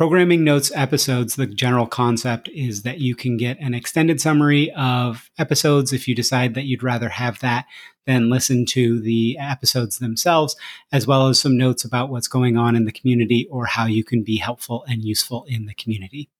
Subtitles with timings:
[0.00, 5.30] Programming Notes episodes, the general concept is that you can get an extended summary of
[5.38, 7.66] episodes if you decide that you'd rather have that
[8.06, 10.56] than listen to the episodes themselves,
[10.90, 14.02] as well as some notes about what's going on in the community or how you
[14.02, 16.30] can be helpful and useful in the community.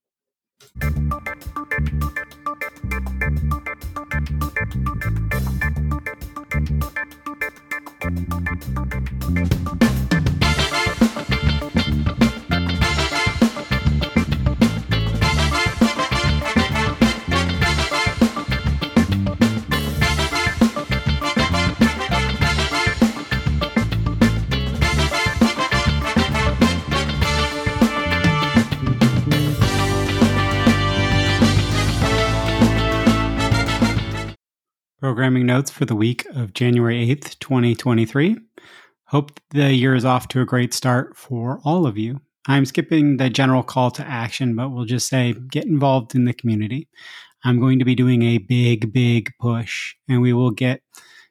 [35.10, 38.36] Programming notes for the week of January 8th, 2023.
[39.06, 42.20] Hope the year is off to a great start for all of you.
[42.46, 46.32] I'm skipping the general call to action, but we'll just say get involved in the
[46.32, 46.86] community.
[47.42, 50.80] I'm going to be doing a big, big push, and we will get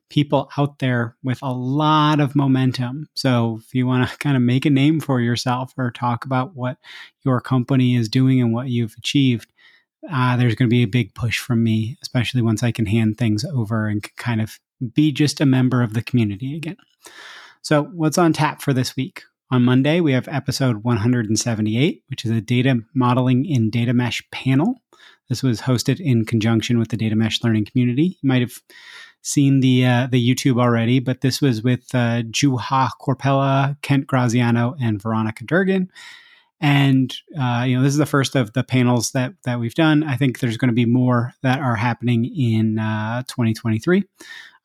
[0.09, 3.07] people out there with a lot of momentum.
[3.13, 6.53] So if you want to kind of make a name for yourself or talk about
[6.53, 6.75] what
[7.23, 9.53] your company is doing and what you've achieved,
[10.11, 13.17] uh, there's going to be a big push from me, especially once I can hand
[13.17, 14.59] things over and kind of
[14.93, 16.77] be just a member of the community again.
[17.61, 19.23] So, what's on tap for this week?
[19.51, 24.81] On Monday, we have episode 178, which is a data modeling in data mesh panel.
[25.27, 28.17] This was hosted in conjunction with the data mesh learning community.
[28.21, 28.53] You might have
[29.21, 34.75] seen the uh, the YouTube already, but this was with uh, Juha Korpela, Kent Graziano,
[34.81, 35.89] and Veronika Durgin.
[36.61, 40.03] And uh, you know, this is the first of the panels that that we've done.
[40.03, 44.03] I think there's going to be more that are happening in uh, 2023.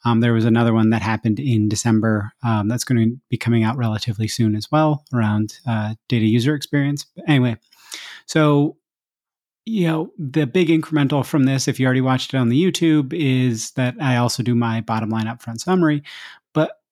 [0.04, 3.64] Um, there was another one that happened in December um, that's going to be coming
[3.64, 7.06] out relatively soon as well around uh, data user experience.
[7.16, 7.56] But anyway,
[8.26, 8.76] so
[9.66, 13.12] you know the big incremental from this, if you already watched it on the YouTube,
[13.12, 16.02] is that I also do my bottom line upfront summary.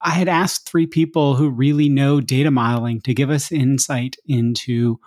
[0.03, 4.99] I had asked three people who really know data modeling to give us insight into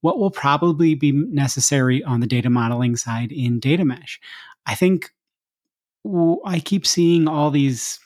[0.00, 4.20] what will probably be necessary on the data modeling side in data mesh.
[4.66, 5.12] I think
[6.44, 8.00] I keep seeing all these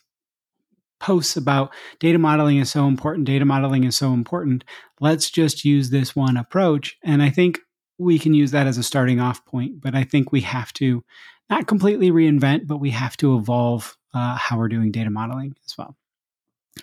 [1.01, 4.65] posts about data modeling is so important, data modeling is so important.
[5.01, 6.97] Let's just use this one approach.
[7.05, 7.61] And I think
[7.99, 11.05] we can use that as a starting off point, but I think we have to
[11.49, 15.77] not completely reinvent, but we have to evolve uh, how we're doing data modeling as
[15.77, 15.97] well.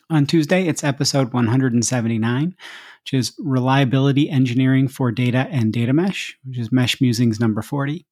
[0.09, 2.56] On Tuesday, it's episode 179,
[3.03, 8.06] which is Reliability Engineering for Data and Data Mesh, which is Mesh Musings number 40.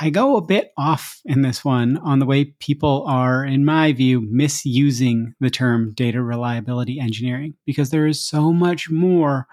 [0.00, 3.92] I go a bit off in this one on the way people are, in my
[3.92, 9.46] view, misusing the term data reliability engineering because there is so much more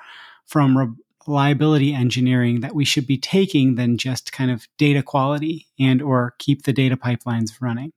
[0.45, 0.97] from
[1.27, 6.33] reliability engineering that we should be taking than just kind of data quality and or
[6.39, 7.91] keep the data pipelines running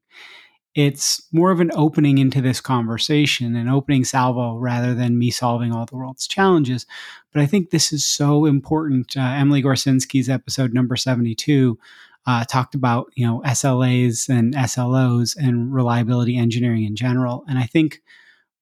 [0.74, 5.72] it's more of an opening into this conversation, an opening salvo rather than me solving
[5.72, 6.86] all the world's challenges.
[7.32, 9.16] But I think this is so important.
[9.16, 11.78] Uh, Emily Gorcenski's episode number 72
[12.26, 17.44] uh, talked about, you know, SLAs and SLOs and reliability engineering in general.
[17.48, 18.00] And I think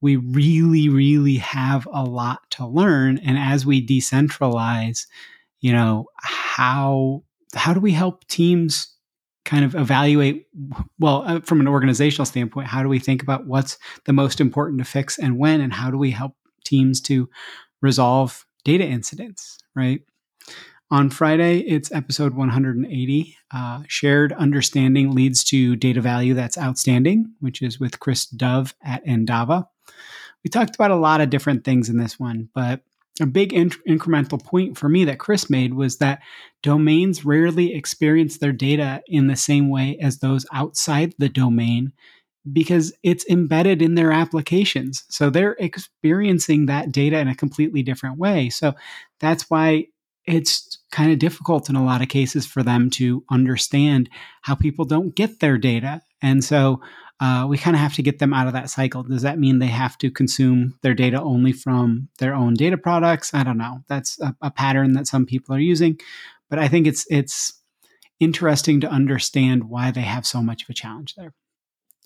[0.01, 3.19] we really, really have a lot to learn.
[3.19, 5.07] And as we decentralize,
[5.61, 8.95] you know, how how do we help teams
[9.49, 10.47] kind of evaluate
[10.99, 14.79] well uh, from an organizational standpoint how do we think about what's the most important
[14.79, 16.35] to fix and when and how do we help
[16.67, 17.31] teams to
[17.81, 20.03] resolve data incidents right?
[20.91, 27.63] On friday it's episode 180 uh, shared understanding leads to data value that's outstanding which
[27.63, 29.67] is with chris dove at endava.
[30.45, 32.83] We talked about a lot of different things in this one but
[33.21, 36.21] a big incremental point for me that Chris made was that
[36.63, 41.93] domains rarely experience their data in the same way as those outside the domain
[42.53, 45.05] because it's embedded in their applications.
[45.09, 48.49] So they're experiencing that data in a completely different way.
[48.49, 48.75] So
[49.21, 49.87] that's why
[50.27, 54.09] it's kind of difficult in a lot of cases for them to understand
[54.43, 56.03] how people don't get their data.
[56.21, 56.81] And so
[57.21, 59.03] uh, we kind of have to get them out of that cycle.
[59.03, 63.35] Does that mean they have to consume their data only from their own data products?
[63.35, 63.83] I don't know.
[63.89, 65.99] That's a, a pattern that some people are using,
[66.49, 67.55] but I think it's it's
[68.21, 71.35] interesting to understand why they have so much of a challenge there.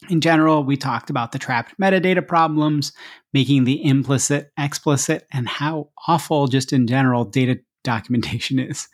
[0.09, 2.93] In general, we talked about the trapped metadata problems,
[3.32, 8.88] making the implicit explicit, and how awful, just in general, data documentation is.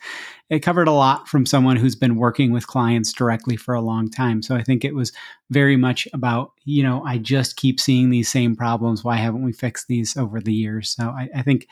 [0.49, 4.09] It covered a lot from someone who's been working with clients directly for a long
[4.09, 4.41] time.
[4.41, 5.11] So I think it was
[5.49, 9.03] very much about, you know, I just keep seeing these same problems.
[9.03, 10.89] Why haven't we fixed these over the years?
[10.89, 11.67] So I, I think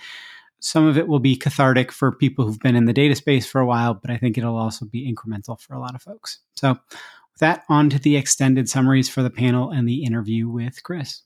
[0.59, 3.61] some of it will be cathartic for people who've been in the data space for
[3.61, 6.39] a while, but I think it'll also be incremental for a lot of folks.
[6.55, 10.81] So, with that, on to the extended summaries for the panel and the interview with
[10.81, 11.21] Chris.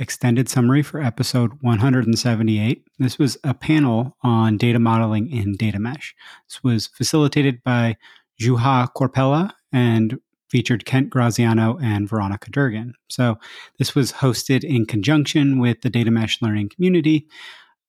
[0.00, 2.88] Extended summary for episode 178.
[2.98, 6.14] This was a panel on data modeling in data mesh.
[6.48, 7.98] This was facilitated by
[8.40, 10.18] Juha Korpela and
[10.48, 12.94] featured Kent Graziano and Veronika Durgin.
[13.10, 13.36] So
[13.78, 17.28] this was hosted in conjunction with the data mesh learning community.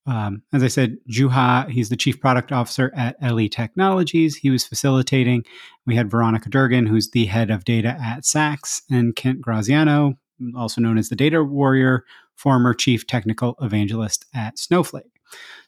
[0.06, 4.36] Um, as I said, Juha, he's the chief product officer at Ellie Technologies.
[4.36, 5.46] He was facilitating.
[5.86, 10.18] We had Veronika Durgin, who's the head of data at Saks, and Kent Graziano,
[10.56, 12.06] also known as the Data Warrior,
[12.36, 15.20] former chief technical evangelist at Snowflake.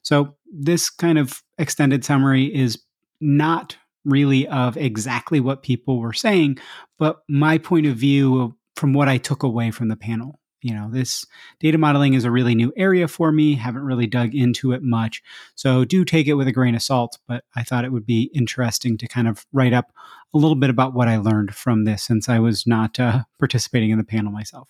[0.02, 2.82] So, this kind of extended summary is
[3.22, 6.58] not really of exactly what people were saying,
[7.00, 10.40] but my point of view from what I took away from the panel.
[10.64, 11.26] You know, this
[11.60, 15.22] data modeling is a really new area for me, haven't really dug into it much.
[15.56, 18.32] So do take it with a grain of salt, but I thought it would be
[18.34, 19.92] interesting to kind of write up
[20.34, 23.92] a little bit about what I learned from this since I was not uh, participating
[23.92, 24.68] in the panel myself.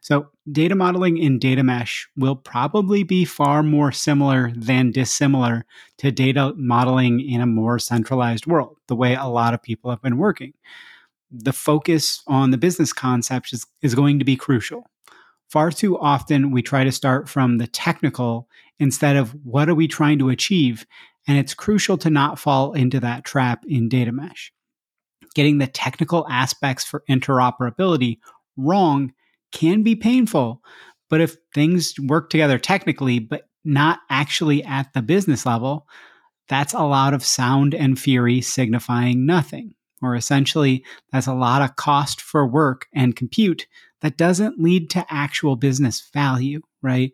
[0.00, 5.64] So, data modeling in data mesh will probably be far more similar than dissimilar
[5.98, 10.02] to data modeling in a more centralized world, the way a lot of people have
[10.02, 10.52] been working.
[11.30, 14.90] The focus on the business concepts is, is going to be crucial.
[15.50, 18.48] Far too often, we try to start from the technical
[18.78, 20.86] instead of what are we trying to achieve?
[21.26, 24.52] And it's crucial to not fall into that trap in data mesh.
[25.34, 28.18] Getting the technical aspects for interoperability
[28.56, 29.12] wrong
[29.52, 30.62] can be painful.
[31.08, 35.86] But if things work together technically, but not actually at the business level,
[36.48, 39.74] that's a lot of sound and fury signifying nothing.
[40.00, 43.66] Or essentially, that's a lot of cost for work and compute
[44.02, 47.12] that doesn't lead to actual business value, right?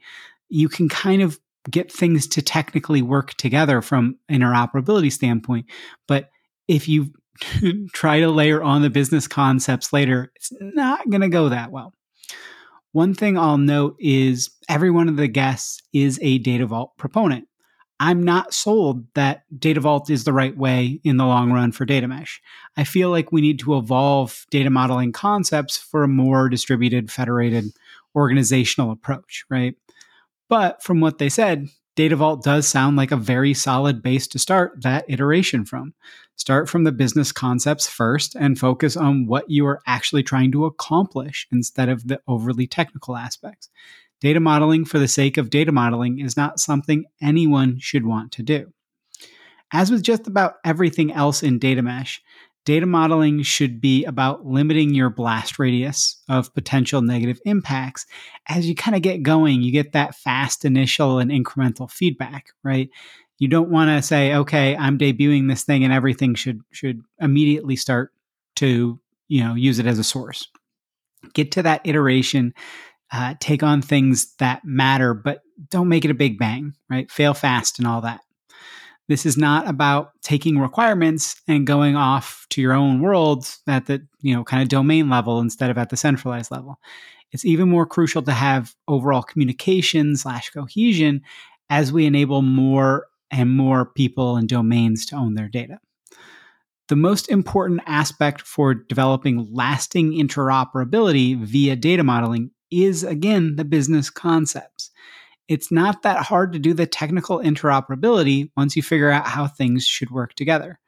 [0.48, 1.38] You can kind of
[1.70, 5.66] get things to technically work together from interoperability standpoint,
[6.06, 6.30] but
[6.68, 7.12] if you
[7.92, 11.92] try to layer on the business concepts later, it's not going to go that well.
[12.92, 17.46] One thing I'll note is every one of the guests is a Data Vault proponent.
[17.98, 21.86] I'm not sold that Data Vault is the right way in the long run for
[21.86, 22.42] data mesh.
[22.76, 27.66] I feel like we need to evolve data modeling concepts for a more distributed, federated
[28.14, 29.74] organizational approach, right?
[30.48, 34.38] But from what they said, Data Vault does sound like a very solid base to
[34.38, 35.94] start that iteration from.
[36.36, 40.66] Start from the business concepts first and focus on what you are actually trying to
[40.66, 43.70] accomplish instead of the overly technical aspects.
[44.20, 48.42] Data modeling for the sake of data modeling is not something anyone should want to
[48.42, 48.72] do.
[49.72, 52.22] As with just about everything else in data mesh,
[52.66, 58.06] Data modeling should be about limiting your blast radius of potential negative impacts.
[58.48, 62.90] As you kind of get going, you get that fast initial and incremental feedback, right?
[63.38, 67.76] You don't want to say, okay, I'm debuting this thing and everything should should immediately
[67.76, 68.12] start
[68.56, 68.98] to,
[69.28, 70.48] you know, use it as a source.
[71.34, 72.52] Get to that iteration,
[73.12, 77.10] uh, take on things that matter, but don't make it a big bang, right?
[77.10, 78.20] Fail fast and all that.
[79.08, 84.04] This is not about taking requirements and going off to your own world at the,
[84.20, 86.80] you know, kind of domain level instead of at the centralized level.
[87.30, 91.22] It's even more crucial to have overall communication slash cohesion
[91.70, 95.78] as we enable more and more people and domains to own their data.
[96.88, 104.10] The most important aspect for developing lasting interoperability via data modeling is, again, the business
[104.10, 104.90] concepts
[105.48, 109.86] it's not that hard to do the technical interoperability once you figure out how things
[109.86, 110.80] should work together.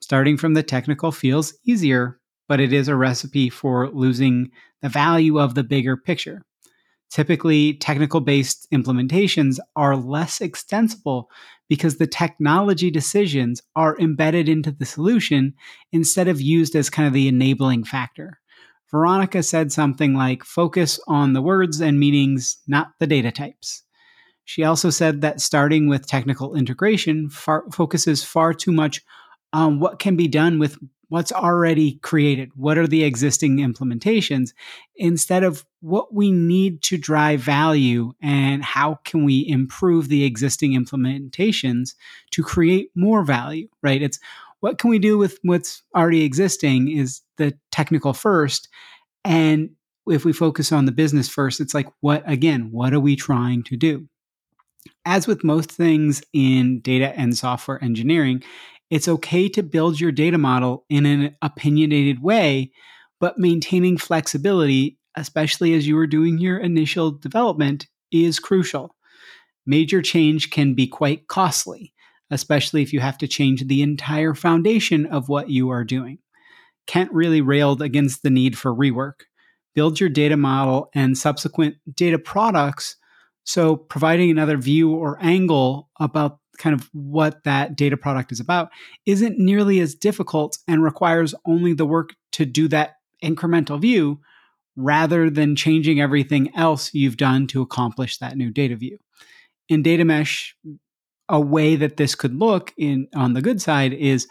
[0.00, 4.50] Starting from the technical feels easier, but it is a recipe for losing
[4.80, 6.42] the value of the bigger picture.
[7.10, 11.28] Typically, technical based implementations are less extensible
[11.68, 15.52] because the technology decisions are embedded into the solution
[15.92, 18.39] instead of used as kind of the enabling factor.
[18.90, 23.82] Veronika said something like, focus on the words and meanings, not the data types.
[24.44, 29.00] She also said that starting with technical integration far, focuses far too much
[29.52, 30.76] on what can be done with
[31.08, 32.50] what's already created.
[32.54, 34.52] What are the existing implementations
[34.96, 40.72] instead of what we need to drive value and how can we improve the existing
[40.72, 41.94] implementations
[42.30, 44.02] to create more value, right?
[44.02, 44.20] It's
[44.60, 48.68] what can we do with what's already existing is the technical first.
[49.24, 49.70] And
[50.06, 53.62] if we focus on the business first, it's like, what, again, what are we trying
[53.64, 54.06] to do?
[55.04, 58.42] As with most things in data and software engineering,
[58.90, 62.72] it's okay to build your data model in an opinionated way,
[63.20, 68.96] but maintaining flexibility, especially as you are doing your initial development, is crucial.
[69.66, 71.92] Major change can be quite costly,
[72.30, 76.18] especially if you have to change the entire foundation of what you are doing.
[76.86, 79.22] Kent really railed against the need for rework.
[79.74, 82.96] Build your data model and subsequent data products.
[83.44, 88.68] So, providing another view or angle about kind of what that data product is about
[89.06, 94.20] isn't nearly as difficult and requires only the work to do that incremental view
[94.76, 98.98] rather than changing everything else you've done to accomplish that new data view.
[99.68, 100.56] In data mesh,
[101.30, 104.26] a way that this could look in on the good side is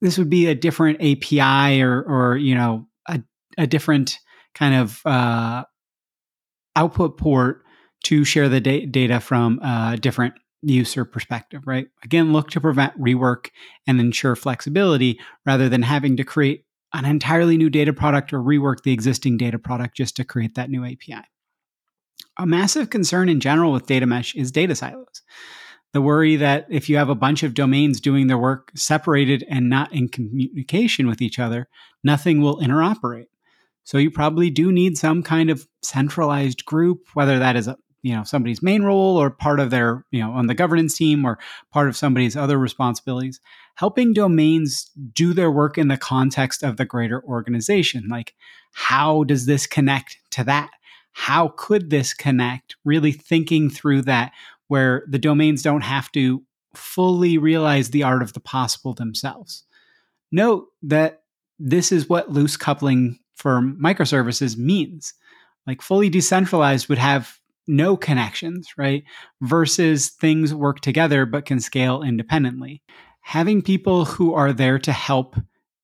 [0.00, 3.20] this would be a different API or or you know a,
[3.58, 4.18] a different
[4.54, 5.64] kind of uh,
[6.76, 7.64] output port
[8.04, 11.88] to share the da- data from a different user perspective, right?
[12.04, 13.48] Again, look to prevent rework
[13.86, 18.82] and ensure flexibility rather than having to create an entirely new data product or rework
[18.82, 21.24] the existing data product just to create that new API.
[22.38, 25.22] A massive concern in general with data mesh is data silos
[25.92, 29.68] the worry that if you have a bunch of domains doing their work separated and
[29.68, 31.68] not in communication with each other,
[32.04, 33.26] nothing will interoperate.
[33.84, 38.14] So you probably do need some kind of centralized group, whether that is a, you
[38.14, 41.38] know somebody's main role or part of their you know on the governance team or
[41.70, 43.40] part of somebody's other responsibilities.
[43.74, 48.34] Helping domains do their work in the context of the greater organization like
[48.72, 50.70] how does this connect to that?
[51.12, 52.76] How could this connect?
[52.84, 54.32] Really thinking through that
[54.70, 56.40] where the domains don't have to
[56.76, 59.64] fully realize the art of the possible themselves.
[60.30, 61.22] Note that
[61.58, 65.12] this is what loose coupling for microservices means.
[65.66, 69.02] Like fully decentralized would have no connections, right?
[69.40, 72.80] Versus things work together but can scale independently.
[73.22, 75.34] Having people who are there to help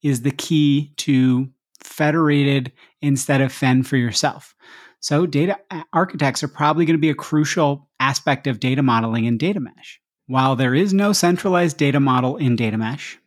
[0.04, 1.48] is the key to
[1.82, 2.70] federated
[3.02, 4.54] instead of fend for yourself.
[5.00, 9.24] So, data uh, architects are probably going to be a crucial aspect of data modeling
[9.24, 10.00] in data mesh.
[10.26, 13.18] While there is no centralized data model in data mesh,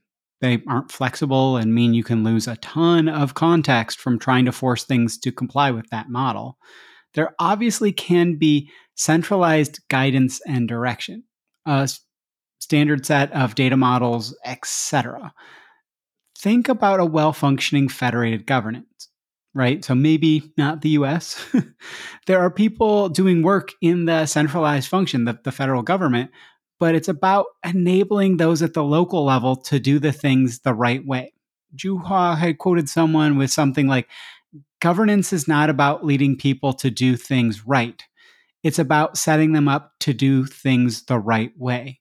[0.42, 4.52] they aren't flexible and mean you can lose a ton of context from trying to
[4.52, 6.58] force things to comply with that model.
[7.14, 11.24] There obviously can be centralized guidance and direction,
[11.66, 11.90] a
[12.60, 15.34] standard set of data models, etc.
[16.38, 19.09] Think about a well functioning federated governance
[19.60, 19.84] right?
[19.84, 21.46] So maybe not the US.
[22.28, 26.32] there are people doing work in the centralized function, the, the federal government,
[26.80, 31.06] but it's about enabling those at the local level to do the things the right
[31.06, 31.34] way.
[31.76, 34.08] Juha had quoted someone with something like,
[34.80, 38.02] governance is not about leading people to do things right.
[38.64, 42.00] It's about setting them up to do things the right way.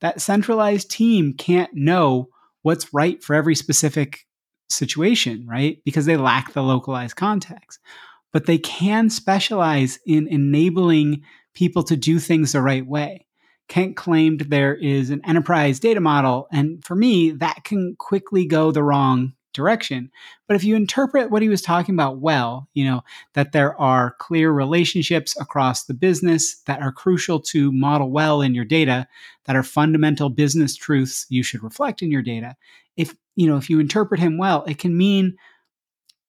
[0.00, 2.28] That centralized team can't know
[2.62, 4.26] what's right for every specific
[4.70, 5.78] situation, right?
[5.84, 7.80] Because they lack the localized context.
[8.32, 11.24] But they can specialize in enabling
[11.54, 13.26] people to do things the right way.
[13.68, 18.72] Kent claimed there is an enterprise data model, and for me, that can quickly go
[18.72, 20.10] the wrong direction.
[20.46, 23.02] But if you interpret what he was talking about well, you know,
[23.34, 28.54] that there are clear relationships across the business that are crucial to model well in
[28.54, 29.06] your data,
[29.44, 32.56] that are fundamental business truths you should reflect in your data.
[33.00, 35.36] If, you know, if you interpret him well, it can mean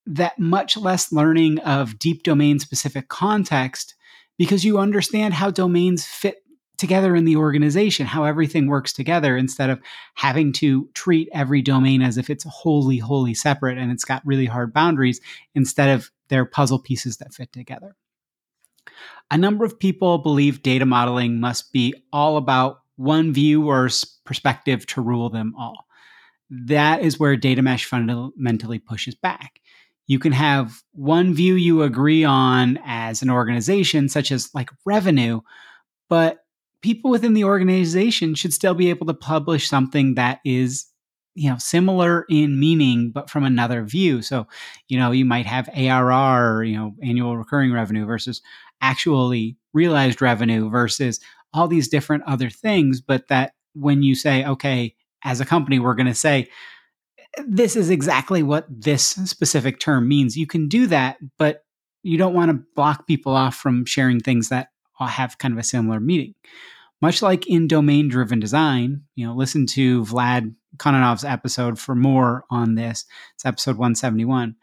[0.06, 3.96] that much less learning of deep domain specific context
[4.38, 6.38] because you understand how domains fit
[6.78, 9.80] together in the organization, how everything works together instead of
[10.16, 14.48] having to treat every domain as if it's wholly, wholly separate and it's got really
[14.48, 15.22] hard boundaries
[15.54, 17.96] instead of their puzzle pieces that fit together.
[19.30, 23.88] A number of people believe data modeling must be all about one view or
[24.26, 25.86] perspective to rule them all.
[26.52, 29.62] That is where data mesh fundamentally pushes back.
[30.08, 35.42] You can have one view you agree on as an organization, such as like revenue,
[36.10, 36.40] but
[36.82, 40.88] people within the organization should still be able to publish something that is
[41.34, 44.46] you know similar in meaning but from another view so
[44.90, 48.42] you know you might have arr you know annual recurring revenue versus
[48.82, 51.22] actually realized revenue versus
[51.54, 55.96] all these different other things but that when you say okay as a company we're
[55.96, 56.50] going to say
[57.48, 61.64] this is exactly what this specific term means you can do that but
[62.04, 65.64] you don't want to block people off from sharing things that have kind of a
[65.64, 66.34] similar meaning
[67.02, 72.46] much like in domain driven design, you know, listen to Vlad Khononov's episode for more
[72.50, 73.06] on this.
[73.36, 74.56] It's episode 171.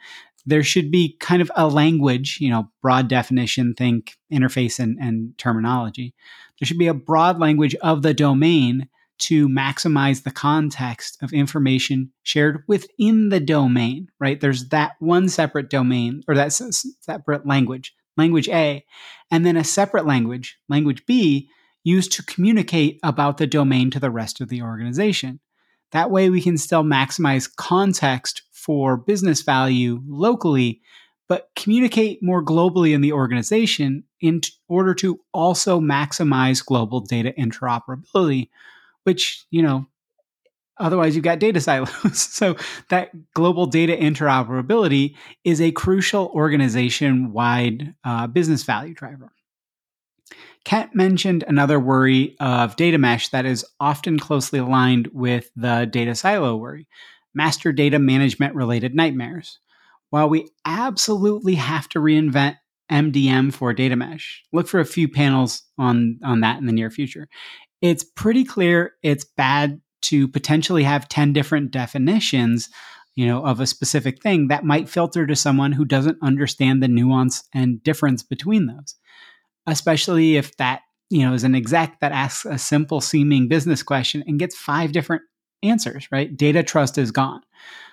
[0.46, 5.36] there should be kind of a language, you know, broad definition, think interface and, and
[5.36, 6.14] terminology.
[6.58, 8.88] There should be a broad language of the domain
[9.18, 14.40] to maximize the context of information shared within the domain, right?
[14.40, 18.84] There's that one separate domain or that separate language, language A,
[19.30, 21.48] and then a separate language, language B,
[21.84, 25.40] used to communicate about the domain to the rest of the organization.
[25.92, 30.82] That way, we can still maximize context for business value locally,
[31.28, 38.48] but communicate more globally in the organization in order to also maximize global data interoperability,
[39.04, 39.86] which, you know,
[40.78, 42.18] otherwise you've got data silos.
[42.18, 42.56] so
[42.90, 45.14] that global data interoperability
[45.44, 49.32] is a crucial organization wide uh, business value driver.
[50.64, 56.14] Kent mentioned another worry of data mesh that is often closely aligned with the data
[56.14, 56.86] silo worry
[57.34, 59.60] master data management related nightmares.
[60.10, 62.56] While we absolutely have to reinvent
[62.90, 66.90] MDM for data mesh, look for a few panels on, on that in the near
[66.90, 67.28] future.
[67.80, 72.68] It's pretty clear it's bad to potentially have 10 different definitions
[73.14, 76.86] you know of a specific thing that might filter to someone who doesn't understand the
[76.86, 78.94] nuance and difference between those.
[79.66, 84.22] Especially if that you know is an exec that asks a simple seeming business question
[84.26, 85.22] and gets five different
[85.64, 86.36] answers right?
[86.36, 87.40] Data trust is gone.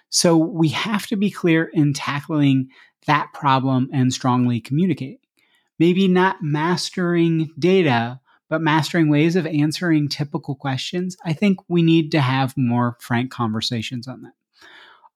[0.10, 2.70] So we have to be clear in tackling
[3.08, 5.18] that problem and strongly communicating
[5.80, 12.12] maybe not mastering data but mastering ways of answering typical questions i think we need
[12.12, 14.34] to have more frank conversations on that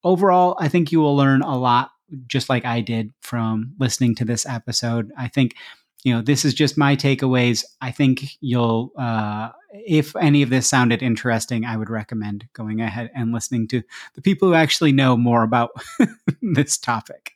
[0.03, 1.91] overall i think you will learn a lot
[2.27, 5.55] just like i did from listening to this episode i think
[6.03, 7.65] you know, this is just my takeaways.
[7.81, 13.11] I think you'll, uh, if any of this sounded interesting, I would recommend going ahead
[13.13, 13.83] and listening to
[14.15, 15.71] the people who actually know more about
[16.41, 17.33] this topic.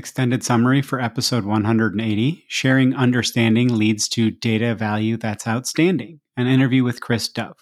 [0.00, 6.84] Extended summary for episode 180 Sharing Understanding Leads to Data Value That's Outstanding, an interview
[6.84, 7.58] with Chris Dove.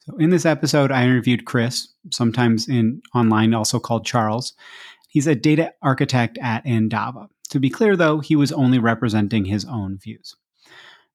[0.00, 4.52] So, in this episode, I interviewed Chris, sometimes in online also called Charles.
[5.08, 7.28] He's a data architect at Endava.
[7.48, 10.36] To be clear, though, he was only representing his own views.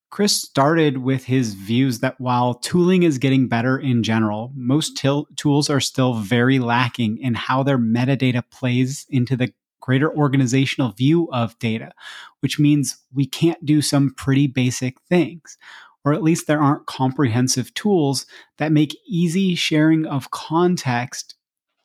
[0.10, 5.28] Chris started with his views that while tooling is getting better in general, most til-
[5.36, 9.54] tools are still very lacking in how their metadata plays into the
[9.88, 11.93] greater organizational view of data,
[12.41, 15.58] which means we can't do some pretty basic things.
[16.04, 18.26] Or at least there aren't comprehensive tools
[18.58, 21.36] that make easy sharing of context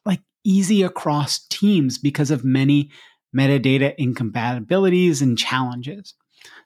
[0.04, 2.90] like easy across teams because of many
[3.34, 6.14] metadata incompatibilities and challenges.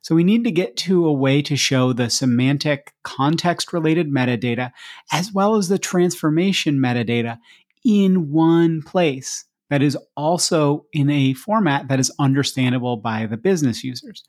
[0.00, 4.72] So we need to get to a way to show the semantic context related metadata
[5.12, 7.38] as well as the transformation metadata
[7.84, 13.82] in one place that is also in a format that is understandable by the business
[13.82, 14.24] users.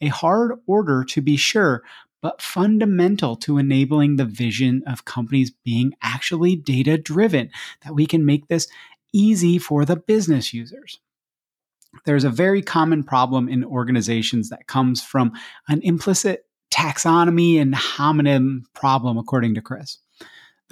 [0.00, 1.82] A hard order to be sure,
[2.20, 7.50] but fundamental to enabling the vision of companies being actually data driven,
[7.84, 8.68] that we can make this
[9.12, 10.98] easy for the business users.
[12.04, 15.32] There's a very common problem in organizations that comes from
[15.68, 19.98] an implicit taxonomy and homonym problem, according to Chris.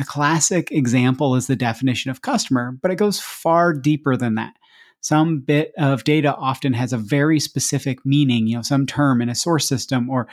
[0.01, 4.55] The classic example is the definition of customer, but it goes far deeper than that.
[5.03, 9.29] Some bit of data often has a very specific meaning, you know, some term in
[9.29, 10.27] a source system or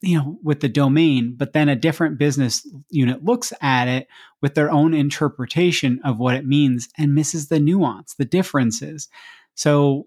[0.00, 4.06] you know with the domain but then a different business unit looks at it
[4.42, 9.08] with their own interpretation of what it means and misses the nuance the differences
[9.54, 10.06] so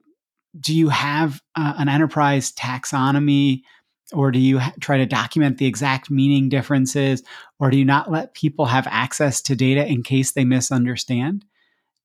[0.59, 3.61] do you have uh, an enterprise taxonomy
[4.13, 7.23] or do you try to document the exact meaning differences
[7.59, 11.45] or do you not let people have access to data in case they misunderstand?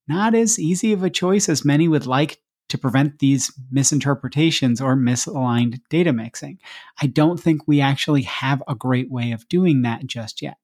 [0.07, 2.39] Not as easy of a choice as many would like
[2.69, 6.59] to prevent these misinterpretations or misaligned data mixing.
[7.01, 10.57] I don't think we actually have a great way of doing that just yet.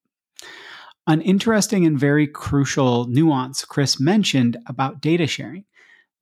[1.07, 5.65] An interesting and very crucial nuance chris mentioned about data sharing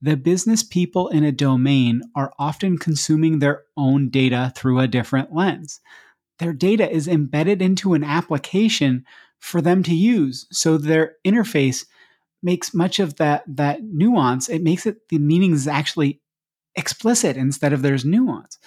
[0.01, 5.33] the business people in a domain are often consuming their own data through a different
[5.33, 5.81] lens.
[6.39, 9.05] Their data is embedded into an application
[9.39, 10.47] for them to use.
[10.51, 11.85] So their interface
[12.41, 16.21] makes much of that, that nuance, it makes it the meaning is actually
[16.75, 18.57] explicit instead of there's nuance.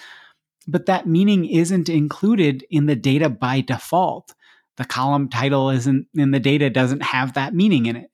[0.67, 4.35] But that meaning isn't included in the data by default.
[4.77, 8.12] The column title isn't in the data doesn't have that meaning in it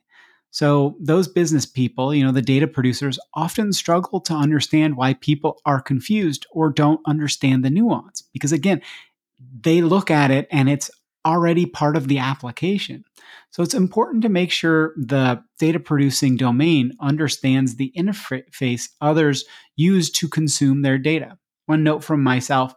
[0.52, 5.62] So, those business people, you know, the data producers often struggle to understand why people
[5.66, 8.82] are confused or don't understand the nuance because, again,
[9.62, 10.90] they look at it and it's
[11.26, 13.04] already part of the application.
[13.52, 20.10] So, it's important to make sure the data producing domain understands the interface others use
[20.12, 21.38] to consume their data.
[21.68, 22.74] One note from myself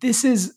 [0.00, 0.54] this is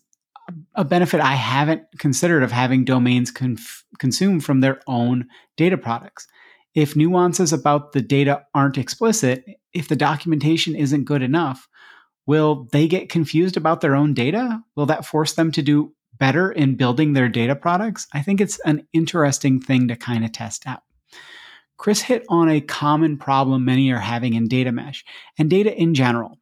[0.77, 6.27] a benefit I haven't considered of having domains conf- consume from their own data products.
[6.75, 11.67] If nuances about the data aren't explicit, if the documentation isn't good enough,
[12.27, 14.61] will they get confused about their own data?
[14.75, 18.05] Will that force them to do better in building their data products?
[18.13, 20.83] I think it's an interesting thing to kind of test out.
[21.77, 25.03] Chris hit on a common problem many are having in data mesh
[25.39, 26.37] and data in general.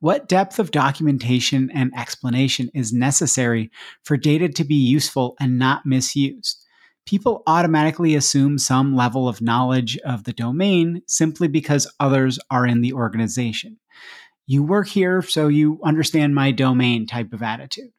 [0.00, 3.70] What depth of documentation and explanation is necessary
[4.02, 6.64] for data to be useful and not misused?
[7.06, 12.82] People automatically assume some level of knowledge of the domain simply because others are in
[12.82, 13.78] the organization.
[14.46, 17.90] You work here, so you understand my domain type of attitude.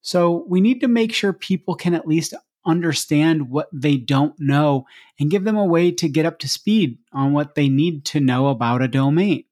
[0.00, 2.34] So we need to make sure people can at least
[2.66, 4.86] understand what they don't know
[5.18, 8.20] and give them a way to get up to speed on what they need to
[8.20, 9.44] know about a domain.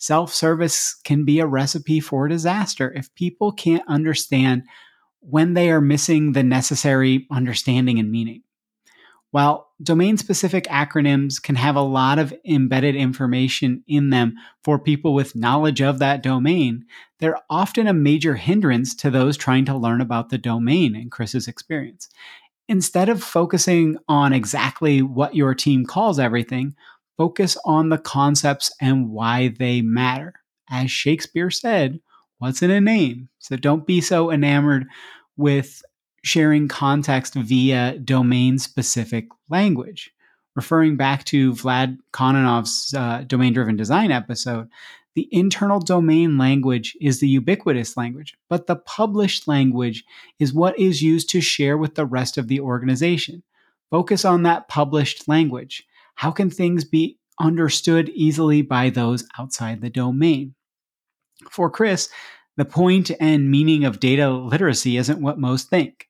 [0.00, 4.62] Self service can be a recipe for disaster if people can't understand
[5.20, 8.42] when they are missing the necessary understanding and meaning.
[9.30, 15.12] While domain specific acronyms can have a lot of embedded information in them for people
[15.12, 16.86] with knowledge of that domain,
[17.18, 21.46] they're often a major hindrance to those trying to learn about the domain in Chris's
[21.46, 22.08] experience.
[22.68, 26.74] Instead of focusing on exactly what your team calls everything,
[27.20, 30.32] focus on the concepts and why they matter.
[30.70, 32.00] As Shakespeare said,
[32.38, 33.28] what's in a name?
[33.40, 34.86] So don't be so enamored
[35.36, 35.82] with
[36.24, 40.10] sharing context via domain specific language.
[40.56, 44.70] Referring back to Vlad Khononov's uh, domain driven design episode,
[45.14, 50.04] the internal domain language is the ubiquitous language, but the published language
[50.38, 53.42] is what is used to share with the rest of the organization.
[53.90, 55.84] Focus on that published language.
[56.14, 60.54] How can things be understood easily by those outside the domain?
[61.50, 62.08] For Chris,
[62.56, 66.08] the point and meaning of data literacy isn't what most think.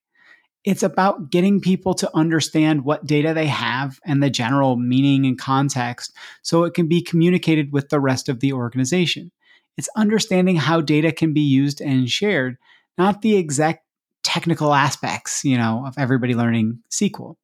[0.65, 5.39] It's about getting people to understand what data they have and the general meaning and
[5.39, 9.31] context so it can be communicated with the rest of the organization.
[9.79, 12.59] It's understanding how data can be used and shared,
[12.99, 13.85] not the exact
[14.23, 17.37] technical aspects, you know, of everybody learning SQL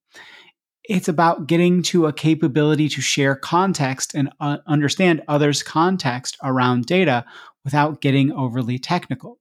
[0.88, 6.87] it's about getting to a capability to share context and uh, understand others' context around
[6.87, 7.25] data
[7.64, 9.38] without getting overly technical.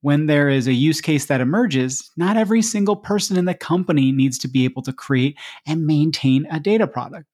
[0.00, 4.12] When there is a use case that emerges, not every single person in the company
[4.12, 7.26] needs to be able to create and maintain a data product.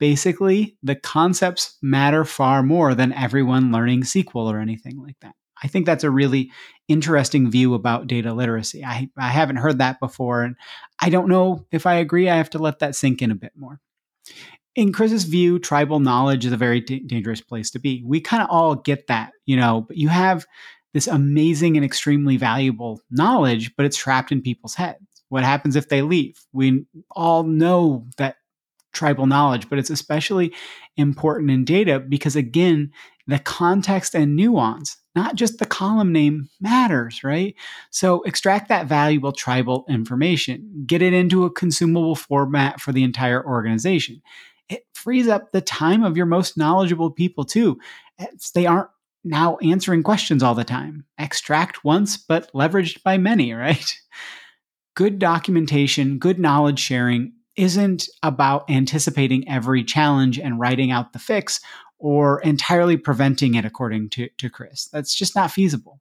[0.00, 5.34] Basically, the concepts matter far more than everyone learning SQL or anything like that.
[5.62, 6.50] I think that's a really
[6.88, 8.84] interesting view about data literacy.
[8.84, 10.56] I, I haven't heard that before, and
[11.00, 12.28] I don't know if I agree.
[12.28, 13.80] I have to let that sink in a bit more.
[14.74, 18.02] In Chris's view, tribal knowledge is a very d- dangerous place to be.
[18.06, 20.46] We kind of all get that, you know, but you have
[20.94, 25.24] this amazing and extremely valuable knowledge, but it's trapped in people's heads.
[25.28, 26.38] What happens if they leave?
[26.52, 28.36] We all know that
[28.92, 30.54] tribal knowledge, but it's especially
[30.96, 32.90] important in data because, again,
[33.28, 37.54] the context and nuance, not just the column name, matters, right?
[37.90, 43.46] So extract that valuable tribal information, get it into a consumable format for the entire
[43.46, 44.22] organization.
[44.70, 47.78] It frees up the time of your most knowledgeable people too.
[48.54, 48.88] They aren't
[49.24, 51.04] now answering questions all the time.
[51.18, 53.94] Extract once, but leveraged by many, right?
[54.96, 61.60] Good documentation, good knowledge sharing isn't about anticipating every challenge and writing out the fix
[61.98, 64.88] or entirely preventing it, according to, to Chris.
[64.92, 66.00] That's just not feasible.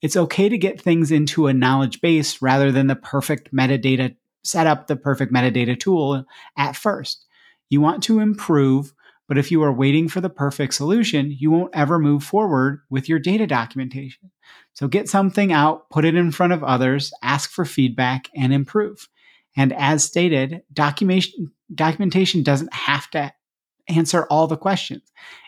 [0.00, 4.66] It's okay to get things into a knowledge base rather than the perfect metadata, set
[4.66, 6.24] up the perfect metadata tool
[6.56, 7.24] at first.
[7.70, 8.92] You want to improve,
[9.28, 13.08] but if you are waiting for the perfect solution, you won't ever move forward with
[13.08, 14.30] your data documentation.
[14.74, 19.08] So get something out, put it in front of others, ask for feedback, and improve.
[19.56, 23.32] And as stated, documentation, documentation doesn't have to
[23.88, 25.02] answer all the questions.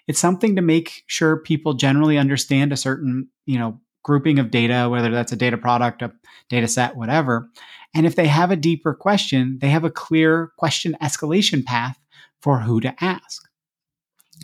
[0.07, 4.89] It's something to make sure people generally understand a certain, you know, grouping of data,
[4.91, 6.13] whether that's a data product, a
[6.49, 7.49] data set, whatever.
[7.95, 11.99] And if they have a deeper question, they have a clear question escalation path
[12.43, 13.43] for who to ask.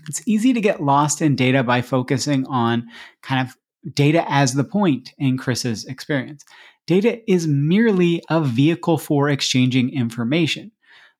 [0.09, 2.87] It's easy to get lost in data by focusing on
[3.22, 3.55] kind of
[3.94, 6.44] data as the point in Chris's experience.
[6.87, 10.72] Data is merely a vehicle for exchanging information.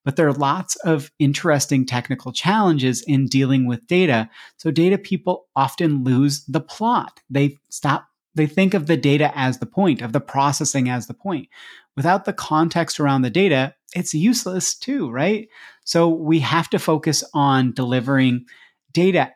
[0.05, 4.31] But there are lots of interesting technical challenges in dealing with data.
[4.57, 7.21] So data people often lose the plot.
[7.29, 11.15] They stop they think of the data as the point, of the processing as the
[11.15, 11.49] point.
[11.97, 15.49] Without the context around the data, it's useless too, right?
[15.85, 18.47] So we have to focus on delivering
[18.93, 19.33] data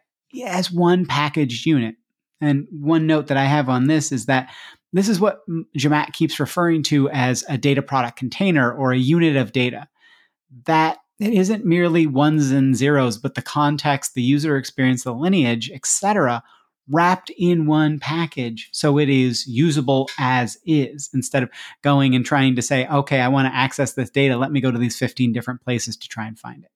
[0.46, 1.96] as one packaged unit.
[2.40, 4.52] And one note that I have on this is that
[4.92, 5.40] this is what
[5.76, 9.88] Zhamak keeps referring to as a data product container or a unit of data.
[10.66, 15.70] That it isn't merely ones and zeros, but the context, the user experience, the lineage,
[15.70, 16.42] etc.,
[16.88, 21.48] wrapped in one package so it is usable as is instead of
[21.82, 24.36] going and trying to say, okay, I want to access this data.
[24.36, 26.70] Let me go to these 15 different places to try and find it.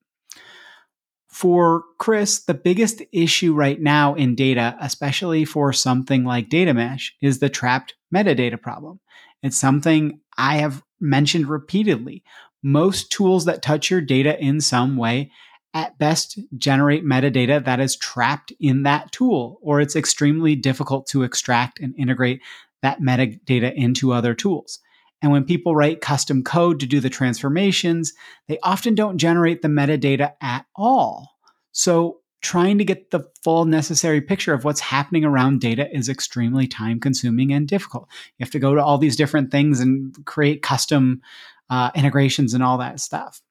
[1.27, 7.15] For Chris, the biggest issue right now in data, especially for something like data mesh,
[7.21, 8.99] is the trapped metadata problem.
[9.43, 12.23] It's something I have mentioned repeatedly.
[12.61, 15.31] Most tools that touch your data in some way
[15.73, 21.23] at best generate metadata that is trapped in that tool, or it's extremely difficult to
[21.23, 22.41] extract and integrate
[22.81, 24.79] that metadata into other tools.
[25.21, 28.13] And when people write custom code to do the transformations,
[28.47, 31.35] they often don't generate the metadata at all.
[31.71, 36.67] So trying to get the full necessary picture of what's happening around data is extremely
[36.67, 38.07] time consuming and difficult.
[38.37, 41.21] You have to go to all these different things and create custom
[41.69, 43.41] uh, integrations and all that stuff.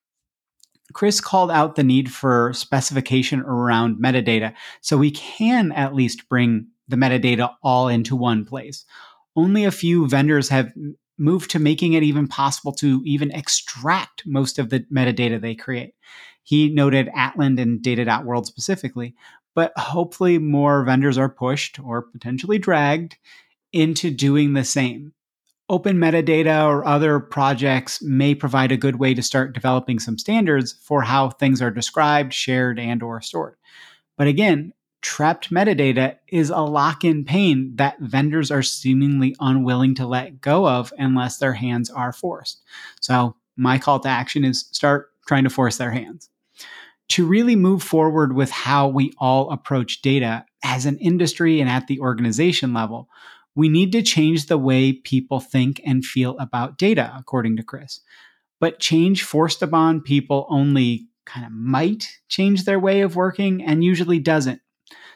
[0.92, 6.66] Chris called out the need for specification around metadata so we can at least bring
[6.88, 8.84] the metadata all into one place.
[9.36, 10.72] Only a few vendors have
[11.18, 15.94] moved to making it even possible to even extract most of the metadata they create.
[16.42, 19.14] He noted Atlan and Data.World specifically,
[19.54, 23.16] but hopefully more vendors are pushed or potentially dragged
[23.72, 25.12] into doing the same.
[25.70, 30.74] Open metadata or other projects may provide a good way to start developing some standards
[30.80, 33.56] for how things are described, shared, and or stored.
[34.16, 40.06] But again, trapped metadata is a lock in pain that vendors are seemingly unwilling to
[40.06, 42.62] let go of unless their hands are forced.
[43.00, 46.30] So, my call to action is start trying to force their hands.
[47.10, 51.86] To really move forward with how we all approach data as an industry and at
[51.86, 53.08] the organization level,
[53.58, 58.00] we need to change the way people think and feel about data, according to Chris.
[58.60, 63.84] But change forced upon people only kind of might change their way of working and
[63.84, 64.60] usually doesn't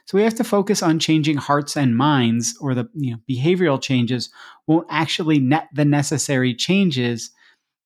[0.05, 3.81] so we have to focus on changing hearts and minds, or the you know, behavioral
[3.81, 4.31] changes
[4.67, 7.31] won't actually net the necessary changes,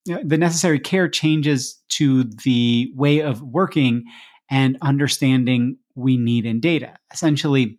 [0.05, 4.05] the necessary care changes to the way of working
[4.51, 6.97] and understanding we need in data.
[7.13, 7.79] Essentially,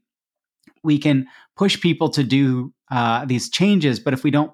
[0.83, 1.27] we can
[1.58, 4.52] push people to do uh, these changes, but if we don't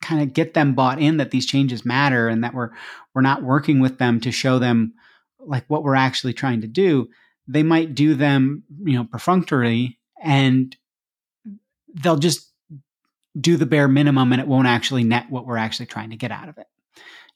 [0.00, 2.70] kind of get them bought in that these changes matter and that we're
[3.14, 4.94] we're not working with them to show them
[5.40, 7.08] like what we're actually trying to do,
[7.48, 10.76] they might do them, you know, perfunctorily and
[11.94, 12.52] they'll just
[13.38, 16.30] do the bare minimum and it won't actually net what we're actually trying to get
[16.30, 16.66] out of it.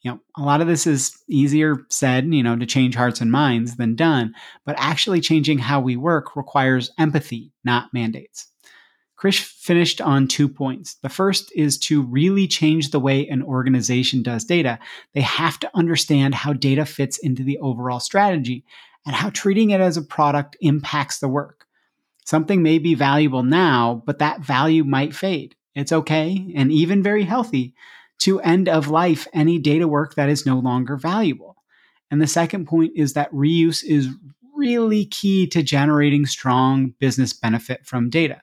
[0.02, 3.30] You know, a lot of this is easier said, you know, to change hearts and
[3.30, 4.34] minds than done,
[4.66, 8.51] but actually changing how we work requires empathy, not mandates.
[9.22, 10.94] Chris finished on two points.
[10.94, 14.80] The first is to really change the way an organization does data.
[15.14, 18.64] They have to understand how data fits into the overall strategy
[19.06, 21.66] and how treating it as a product impacts the work.
[22.24, 25.54] Something may be valuable now, but that value might fade.
[25.76, 27.74] It's okay and even very healthy
[28.22, 31.54] to end of life any data work that is no longer valuable.
[32.10, 34.08] And the second point is that reuse is
[34.56, 38.41] really key to generating strong business benefit from data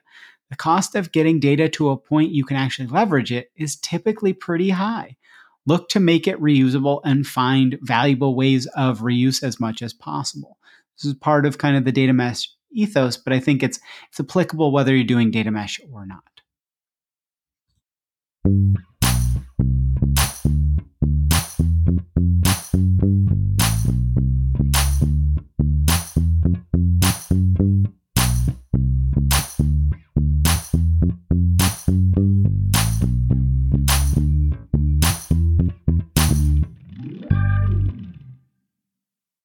[0.50, 4.32] the cost of getting data to a point you can actually leverage it is typically
[4.32, 5.16] pretty high.
[5.64, 10.58] Look to make it reusable and find valuable ways of reuse as much as possible.
[10.96, 14.20] This is part of kind of the data mesh ethos, but I think it's it's
[14.20, 16.24] applicable whether you're doing data mesh or not.